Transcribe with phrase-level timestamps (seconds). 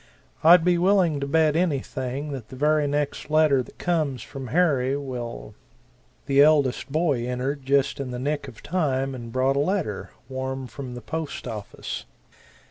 [0.43, 4.97] I'd be willing to bet anything that the very next letter that comes from Harry
[4.97, 5.53] will"
[6.25, 10.65] The eldest boy entered just in the nick of time and brought a letter, warm
[10.65, 12.05] from the post office.